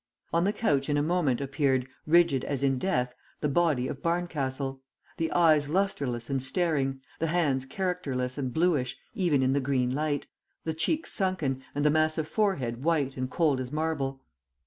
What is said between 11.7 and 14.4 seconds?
and the massive forehead white and cold as marble.